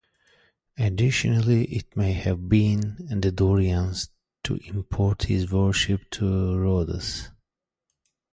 Additionally, 0.79 1.65
it 1.65 1.95
may 1.95 2.13
have 2.13 2.49
been 2.49 2.95
the 3.21 3.31
Dorians 3.31 4.09
to 4.43 4.55
import 4.55 5.21
his 5.25 5.51
worship 5.51 6.09
to 6.09 6.57
Rhodes. 6.57 7.29